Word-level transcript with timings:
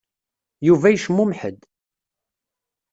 Yuba 0.67 0.87
yecmumeḥ-d. 0.91 1.59